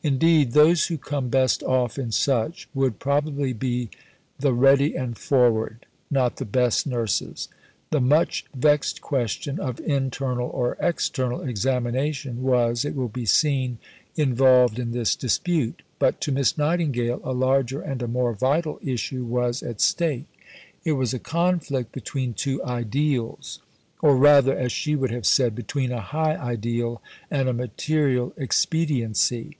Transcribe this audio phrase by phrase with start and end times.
[0.00, 3.90] Indeed, those who come best off in such would probably be
[4.38, 7.48] the ready and forward, not the best nurses."
[7.90, 13.78] The much vexed question of "internal" or "external" examination was, it will be seen,
[14.14, 15.82] involved in this dispute.
[15.98, 20.28] But to Miss Nightingale a larger and a more vital issue was at stake.
[20.84, 23.58] It was a conflict between two ideals
[24.00, 27.02] or rather, as she would have said, between a high ideal
[27.32, 29.56] and a material expediency.